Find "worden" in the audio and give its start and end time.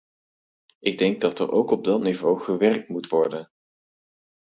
3.09-3.51